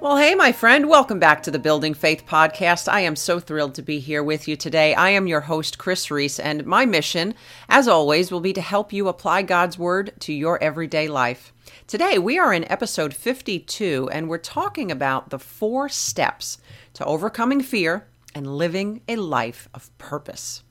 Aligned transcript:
Well, 0.00 0.16
hey, 0.16 0.34
my 0.34 0.52
friend, 0.52 0.88
welcome 0.88 1.18
back 1.18 1.42
to 1.42 1.50
the 1.50 1.58
Building 1.58 1.92
Faith 1.92 2.24
podcast. 2.24 2.90
I 2.90 3.00
am 3.00 3.14
so 3.14 3.38
thrilled 3.38 3.74
to 3.74 3.82
be 3.82 3.98
here 3.98 4.24
with 4.24 4.48
you 4.48 4.56
today. 4.56 4.94
I 4.94 5.10
am 5.10 5.26
your 5.26 5.42
host, 5.42 5.76
Kris 5.76 6.10
Reece, 6.10 6.38
and 6.38 6.64
my 6.64 6.86
mission, 6.86 7.34
as 7.68 7.86
always, 7.86 8.32
will 8.32 8.40
be 8.40 8.54
to 8.54 8.62
help 8.62 8.94
you 8.94 9.08
apply 9.08 9.42
God's 9.42 9.78
Word 9.78 10.14
to 10.20 10.32
your 10.32 10.58
everyday 10.62 11.06
life. 11.06 11.52
Today, 11.86 12.18
we 12.18 12.38
are 12.38 12.54
in 12.54 12.64
episode 12.72 13.12
52, 13.12 14.08
and 14.10 14.30
we're 14.30 14.38
talking 14.38 14.90
about 14.90 15.28
the 15.28 15.38
four 15.38 15.90
steps 15.90 16.56
to 16.94 17.04
overcoming 17.04 17.60
fear 17.60 18.08
and 18.34 18.56
living 18.56 19.02
a 19.06 19.16
life 19.16 19.68
of 19.74 19.96
purpose. 19.98 20.62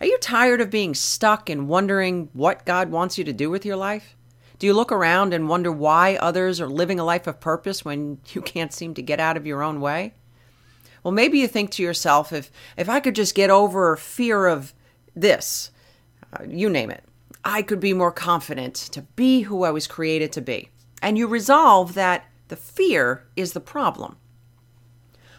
Are 0.00 0.06
you 0.06 0.18
tired 0.18 0.60
of 0.60 0.70
being 0.70 0.96
stuck 0.96 1.48
and 1.48 1.68
wondering 1.68 2.30
what 2.32 2.66
God 2.66 2.90
wants 2.90 3.16
you 3.16 3.22
to 3.22 3.32
do 3.32 3.48
with 3.48 3.64
your 3.64 3.76
life? 3.76 4.16
Do 4.60 4.66
you 4.66 4.74
look 4.74 4.92
around 4.92 5.32
and 5.32 5.48
wonder 5.48 5.72
why 5.72 6.16
others 6.16 6.60
are 6.60 6.68
living 6.68 7.00
a 7.00 7.04
life 7.04 7.26
of 7.26 7.40
purpose 7.40 7.82
when 7.82 8.20
you 8.32 8.42
can't 8.42 8.72
seem 8.72 8.94
to 8.94 9.02
get 9.02 9.18
out 9.18 9.36
of 9.36 9.46
your 9.46 9.62
own 9.62 9.80
way? 9.80 10.14
Well, 11.02 11.12
maybe 11.12 11.38
you 11.38 11.48
think 11.48 11.70
to 11.72 11.82
yourself, 11.82 12.30
if, 12.30 12.52
if 12.76 12.86
I 12.86 13.00
could 13.00 13.14
just 13.14 13.34
get 13.34 13.48
over 13.48 13.96
fear 13.96 14.46
of 14.46 14.74
this, 15.16 15.70
uh, 16.34 16.44
you 16.46 16.68
name 16.68 16.90
it, 16.90 17.02
I 17.42 17.62
could 17.62 17.80
be 17.80 17.94
more 17.94 18.12
confident 18.12 18.74
to 18.74 19.00
be 19.16 19.40
who 19.42 19.64
I 19.64 19.70
was 19.70 19.86
created 19.86 20.30
to 20.32 20.42
be. 20.42 20.68
And 21.00 21.16
you 21.16 21.26
resolve 21.26 21.94
that 21.94 22.26
the 22.48 22.56
fear 22.56 23.24
is 23.36 23.54
the 23.54 23.60
problem. 23.60 24.16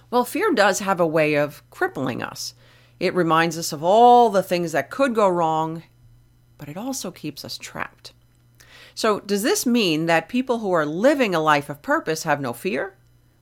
Well, 0.10 0.26
fear 0.26 0.52
does 0.52 0.80
have 0.80 1.00
a 1.00 1.06
way 1.06 1.36
of 1.36 1.62
crippling 1.70 2.24
us. 2.24 2.56
It 3.00 3.14
reminds 3.14 3.56
us 3.56 3.72
of 3.72 3.84
all 3.84 4.31
the 4.31 4.42
things 4.42 4.72
that 4.72 4.90
could 4.90 5.14
go 5.14 5.30
wrong, 5.30 5.84
but 6.58 6.70
it 6.70 6.76
also 6.76 7.12
keeps 7.12 7.46
us 7.46 7.60
trapped. 7.60 8.14
So, 8.96 9.19
does 9.19 9.44
this 9.44 9.66
mean 9.66 10.06
that 10.06 10.29
people 10.29 10.59
who 10.59 10.72
are 10.72 10.85
living 10.85 11.34
a 11.34 11.40
life 11.40 11.69
of 11.69 11.81
purpose 11.81 12.24
have 12.24 12.41
no 12.41 12.53
fear? 12.53 12.96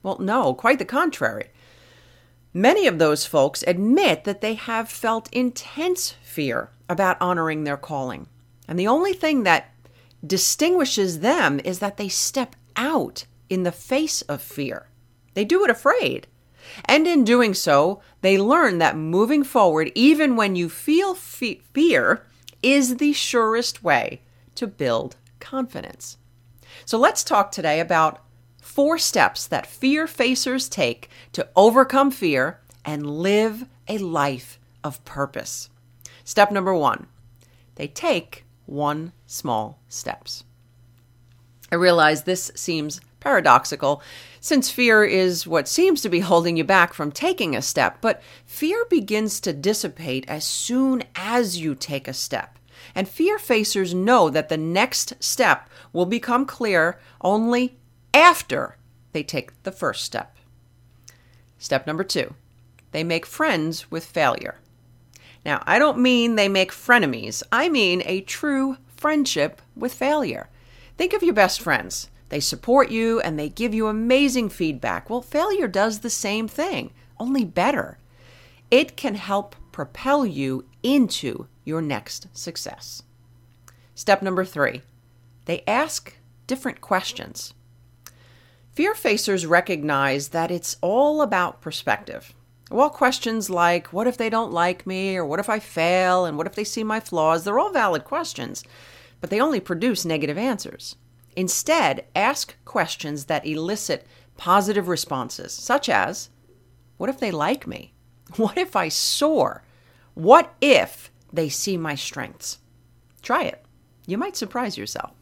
Well, 0.03 0.17
no, 0.19 0.53
quite 0.53 0.79
the 0.79 0.85
contrary. 0.85 1.49
Many 2.53 2.87
of 2.87 2.97
those 2.97 3.25
folks 3.25 3.63
admit 3.67 4.23
that 4.23 4.41
they 4.41 4.55
have 4.55 4.89
felt 4.89 5.31
intense 5.31 6.15
fear 6.23 6.71
about 6.87 7.21
honoring 7.21 7.63
their 7.63 7.77
calling. 7.77 8.27
And 8.67 8.79
the 8.79 8.87
only 8.87 9.13
thing 9.13 9.43
that 9.43 9.71
distinguishes 10.25 11.19
them 11.19 11.59
is 11.63 11.79
that 11.79 11.97
they 11.97 12.09
step 12.09 12.55
out 12.75 13.25
in 13.49 13.63
the 13.63 13.71
face 13.71 14.21
of 14.23 14.41
fear. 14.41 14.87
They 15.33 15.45
do 15.45 15.63
it 15.63 15.69
afraid. 15.69 16.27
And 16.85 17.07
in 17.07 17.23
doing 17.23 17.53
so, 17.53 18.01
they 18.21 18.37
learn 18.37 18.77
that 18.79 18.95
moving 18.97 19.43
forward, 19.43 19.91
even 19.95 20.35
when 20.35 20.55
you 20.55 20.69
feel 20.69 21.15
fe- 21.15 21.61
fear, 21.73 22.25
is 22.61 22.97
the 22.97 23.13
surest 23.13 23.83
way 23.83 24.21
to 24.55 24.67
build 24.67 25.15
confidence. 25.39 26.17
So 26.85 26.97
let's 26.97 27.23
talk 27.23 27.51
today 27.51 27.79
about 27.79 28.23
four 28.61 28.97
steps 28.97 29.47
that 29.47 29.65
fear 29.65 30.05
facers 30.05 30.69
take 30.69 31.09
to 31.33 31.47
overcome 31.55 32.11
fear 32.11 32.59
and 32.85 33.05
live 33.05 33.65
a 33.87 33.97
life 33.97 34.59
of 34.83 35.03
purpose. 35.05 35.69
Step 36.23 36.51
number 36.51 36.73
one 36.73 37.07
they 37.75 37.87
take 37.87 38.45
one 38.65 39.13
small 39.25 39.79
steps. 39.87 40.43
I 41.71 41.75
realize 41.75 42.23
this 42.23 42.51
seems 42.55 42.99
paradoxical 43.19 44.01
since 44.39 44.69
fear 44.69 45.03
is 45.03 45.45
what 45.45 45.67
seems 45.67 46.01
to 46.01 46.09
be 46.09 46.21
holding 46.21 46.57
you 46.57 46.63
back 46.63 46.93
from 46.93 47.11
taking 47.11 47.55
a 47.55 47.61
step, 47.61 47.97
but 48.01 48.21
fear 48.45 48.85
begins 48.89 49.39
to 49.41 49.53
dissipate 49.53 50.25
as 50.27 50.43
soon 50.43 51.03
as 51.15 51.57
you 51.57 51.75
take 51.75 52.07
a 52.07 52.13
step. 52.13 52.57
And 52.95 53.07
fear 53.07 53.37
facers 53.37 53.93
know 53.93 54.29
that 54.29 54.49
the 54.49 54.57
next 54.57 55.13
step 55.19 55.69
will 55.93 56.05
become 56.05 56.45
clear 56.45 56.99
only 57.21 57.77
after 58.13 58.77
they 59.11 59.23
take 59.23 59.63
the 59.63 59.71
first 59.71 60.03
step. 60.03 60.35
Step 61.57 61.85
number 61.85 62.03
two 62.03 62.33
they 62.91 63.03
make 63.03 63.25
friends 63.25 63.91
with 63.91 64.03
failure. 64.03 64.55
Now, 65.45 65.63
I 65.67 65.77
don't 65.77 65.99
mean 65.99 66.35
they 66.35 66.49
make 66.49 66.71
frenemies, 66.71 67.43
I 67.51 67.69
mean 67.69 68.01
a 68.05 68.21
true 68.21 68.77
friendship 68.95 69.61
with 69.75 69.93
failure. 69.93 70.49
Think 70.97 71.13
of 71.13 71.23
your 71.23 71.33
best 71.33 71.61
friends. 71.61 72.09
They 72.29 72.39
support 72.39 72.91
you 72.91 73.19
and 73.21 73.39
they 73.39 73.49
give 73.49 73.73
you 73.73 73.87
amazing 73.87 74.49
feedback. 74.49 75.09
Well, 75.09 75.21
failure 75.21 75.67
does 75.67 75.99
the 75.99 76.09
same 76.09 76.47
thing, 76.47 76.91
only 77.19 77.45
better. 77.45 77.97
It 78.69 78.97
can 78.97 79.15
help 79.15 79.55
propel 79.79 80.25
you 80.25 80.65
into 80.83 81.47
your 81.63 81.81
next 81.81 82.27
success. 82.37 83.01
Step 83.95 84.21
number 84.21 84.43
three 84.43 84.81
they 85.45 85.63
ask 85.65 86.17
different 86.47 86.81
questions. 86.81 87.53
Fear 88.73 88.93
facers 88.93 89.49
recognize 89.49 90.27
that 90.29 90.51
it's 90.51 90.75
all 90.81 91.21
about 91.21 91.61
perspective. 91.61 92.33
While 92.67 92.89
questions 92.89 93.49
like, 93.49 93.93
what 93.93 94.05
if 94.05 94.17
they 94.17 94.29
don't 94.29 94.51
like 94.51 94.85
me, 94.85 95.15
or 95.15 95.25
what 95.25 95.39
if 95.39 95.49
I 95.49 95.59
fail, 95.59 96.25
and 96.25 96.37
what 96.37 96.45
if 96.45 96.55
they 96.55 96.65
see 96.65 96.83
my 96.83 96.99
flaws, 96.99 97.45
they're 97.45 97.57
all 97.57 97.71
valid 97.71 98.03
questions, 98.03 98.65
but 99.21 99.29
they 99.29 99.39
only 99.39 99.61
produce 99.61 100.03
negative 100.03 100.37
answers. 100.37 100.97
Instead, 101.37 102.03
ask 102.13 102.53
questions 102.65 103.25
that 103.25 103.45
elicit 103.45 104.05
positive 104.35 104.89
responses, 104.89 105.53
such 105.53 105.87
as, 105.87 106.29
what 106.97 107.09
if 107.09 107.17
they 107.17 107.31
like 107.31 107.65
me? 107.65 107.93
What 108.35 108.57
if 108.57 108.75
I 108.75 108.89
soar? 108.89 109.63
What 110.19 110.53
if 110.59 111.13
they 111.31 111.47
see 111.47 111.77
my 111.77 111.95
strengths? 111.95 112.57
Try 113.21 113.43
it. 113.43 113.63
You 114.05 114.17
might 114.17 114.35
surprise 114.35 114.77
yourself. 114.77 115.13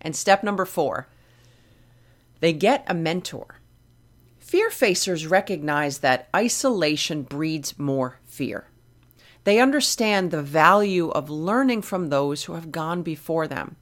And 0.00 0.16
step 0.16 0.42
number 0.42 0.64
four 0.64 1.08
they 2.40 2.54
get 2.54 2.82
a 2.86 2.94
mentor. 2.94 3.60
Fear 4.38 4.70
facers 4.70 5.30
recognize 5.30 5.98
that 5.98 6.30
isolation 6.34 7.24
breeds 7.24 7.78
more 7.78 8.18
fear. 8.24 8.68
They 9.44 9.60
understand 9.60 10.30
the 10.30 10.42
value 10.42 11.10
of 11.10 11.28
learning 11.28 11.82
from 11.82 12.08
those 12.08 12.44
who 12.44 12.54
have 12.54 12.72
gone 12.72 13.02
before 13.02 13.46
them. 13.46 13.76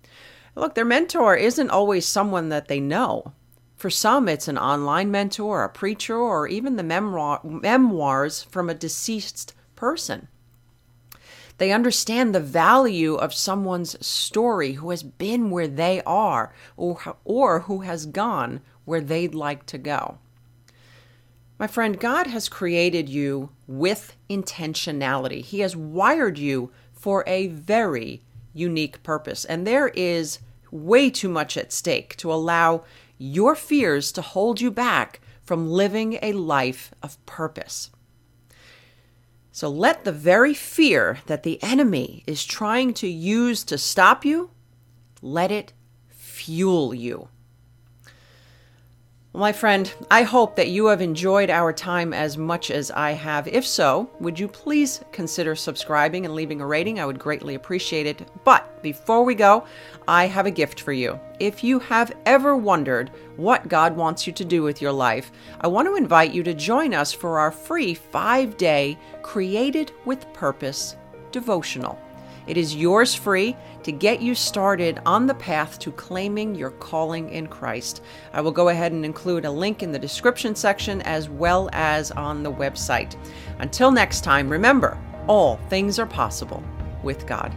Look, 0.56 0.74
their 0.74 0.84
mentor 0.84 1.36
isn't 1.36 1.70
always 1.70 2.04
someone 2.04 2.48
that 2.48 2.66
they 2.66 2.80
know. 2.80 3.34
For 3.76 3.88
some, 3.88 4.28
it's 4.28 4.48
an 4.48 4.58
online 4.58 5.12
mentor, 5.12 5.62
a 5.62 5.68
preacher, 5.68 6.16
or 6.16 6.48
even 6.48 6.74
the 6.74 6.82
memoir, 6.82 7.40
memoirs 7.44 8.42
from 8.42 8.68
a 8.68 8.74
deceased 8.74 9.54
person. 9.78 10.26
They 11.58 11.70
understand 11.72 12.34
the 12.34 12.40
value 12.40 13.14
of 13.14 13.32
someone's 13.32 14.04
story 14.04 14.72
who 14.72 14.90
has 14.90 15.04
been 15.04 15.50
where 15.50 15.68
they 15.68 16.02
are 16.02 16.52
or, 16.76 17.16
or 17.24 17.60
who 17.60 17.80
has 17.80 18.06
gone 18.06 18.60
where 18.84 19.00
they'd 19.00 19.34
like 19.34 19.66
to 19.66 19.78
go. 19.78 20.18
My 21.58 21.66
friend, 21.66 21.98
God 21.98 22.26
has 22.26 22.48
created 22.48 23.08
you 23.08 23.50
with 23.66 24.16
intentionality. 24.28 25.42
He 25.44 25.60
has 25.60 25.76
wired 25.76 26.38
you 26.38 26.70
for 26.92 27.24
a 27.26 27.48
very 27.48 28.22
unique 28.54 29.02
purpose. 29.02 29.44
And 29.44 29.66
there 29.66 29.88
is 29.88 30.38
way 30.70 31.10
too 31.10 31.28
much 31.28 31.56
at 31.56 31.72
stake 31.72 32.16
to 32.16 32.32
allow 32.32 32.84
your 33.18 33.54
fears 33.54 34.12
to 34.12 34.22
hold 34.22 34.60
you 34.60 34.70
back 34.70 35.20
from 35.42 35.70
living 35.70 36.18
a 36.22 36.32
life 36.32 36.92
of 37.02 37.24
purpose. 37.26 37.90
So 39.58 39.68
let 39.68 40.04
the 40.04 40.12
very 40.12 40.54
fear 40.54 41.18
that 41.26 41.42
the 41.42 41.60
enemy 41.64 42.22
is 42.28 42.44
trying 42.44 42.94
to 42.94 43.08
use 43.08 43.64
to 43.64 43.76
stop 43.76 44.24
you, 44.24 44.52
let 45.20 45.50
it 45.50 45.72
fuel 46.10 46.94
you. 46.94 47.28
My 49.34 49.52
friend, 49.52 49.92
I 50.10 50.22
hope 50.22 50.56
that 50.56 50.70
you 50.70 50.86
have 50.86 51.02
enjoyed 51.02 51.50
our 51.50 51.70
time 51.70 52.14
as 52.14 52.38
much 52.38 52.70
as 52.70 52.90
I 52.90 53.10
have. 53.12 53.46
If 53.46 53.66
so, 53.66 54.10
would 54.20 54.40
you 54.40 54.48
please 54.48 55.04
consider 55.12 55.54
subscribing 55.54 56.24
and 56.24 56.34
leaving 56.34 56.62
a 56.62 56.66
rating? 56.66 56.98
I 56.98 57.04
would 57.04 57.18
greatly 57.18 57.54
appreciate 57.54 58.06
it. 58.06 58.26
But 58.42 58.82
before 58.82 59.24
we 59.24 59.34
go, 59.34 59.66
I 60.08 60.26
have 60.26 60.46
a 60.46 60.50
gift 60.50 60.80
for 60.80 60.92
you. 60.92 61.20
If 61.40 61.62
you 61.62 61.78
have 61.78 62.16
ever 62.24 62.56
wondered 62.56 63.10
what 63.36 63.68
God 63.68 63.94
wants 63.94 64.26
you 64.26 64.32
to 64.32 64.46
do 64.46 64.62
with 64.62 64.80
your 64.80 64.92
life, 64.92 65.30
I 65.60 65.66
want 65.66 65.86
to 65.88 65.96
invite 65.96 66.32
you 66.32 66.42
to 66.44 66.54
join 66.54 66.94
us 66.94 67.12
for 67.12 67.38
our 67.38 67.50
free 67.50 67.92
five 67.92 68.56
day 68.56 68.98
Created 69.20 69.92
with 70.06 70.32
Purpose 70.32 70.96
devotional. 71.32 71.98
It 72.48 72.56
is 72.56 72.74
yours 72.74 73.14
free 73.14 73.54
to 73.82 73.92
get 73.92 74.22
you 74.22 74.34
started 74.34 75.00
on 75.04 75.26
the 75.26 75.34
path 75.34 75.78
to 75.80 75.92
claiming 75.92 76.54
your 76.54 76.70
calling 76.70 77.28
in 77.28 77.46
Christ. 77.46 78.02
I 78.32 78.40
will 78.40 78.52
go 78.52 78.70
ahead 78.70 78.92
and 78.92 79.04
include 79.04 79.44
a 79.44 79.50
link 79.50 79.82
in 79.82 79.92
the 79.92 79.98
description 79.98 80.54
section 80.54 81.02
as 81.02 81.28
well 81.28 81.68
as 81.74 82.10
on 82.10 82.42
the 82.42 82.50
website. 82.50 83.16
Until 83.58 83.90
next 83.90 84.24
time, 84.24 84.48
remember 84.48 84.98
all 85.26 85.58
things 85.68 85.98
are 85.98 86.06
possible 86.06 86.64
with 87.02 87.26
God. 87.26 87.54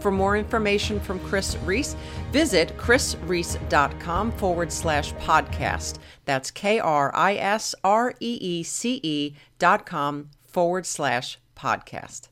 For 0.00 0.10
more 0.10 0.36
information 0.36 1.00
from 1.00 1.20
Kris 1.20 1.56
Reece, 1.64 1.96
visit 2.30 2.76
krisreece.com 2.78 4.32
forward 4.32 4.72
slash 4.72 5.12
podcast. 5.14 5.98
That's 6.24 6.50
K 6.50 6.78
R 6.78 7.10
I 7.14 7.36
S 7.36 7.74
R 7.84 8.14
E 8.20 8.38
E 8.40 8.62
C 8.62 9.00
E 9.02 9.34
dot 9.58 9.86
com 9.86 10.30
forward 10.46 10.84
slash 10.84 11.38
podcast. 11.54 12.28